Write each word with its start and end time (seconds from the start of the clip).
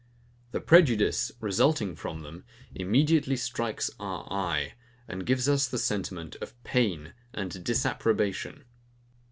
The 0.51 0.61
prejudice, 0.61 1.31
resulting 1.39 1.95
from 1.95 2.21
them, 2.23 2.43
immediately 2.73 3.35
strikes 3.35 3.91
our 3.99 4.25
eye, 4.33 4.73
and 5.07 5.27
gives 5.27 5.47
us 5.47 5.67
the 5.67 5.77
sentiment 5.77 6.37
of 6.41 6.57
pain 6.63 7.13
and 7.35 7.63
disapprobation. 7.63 8.63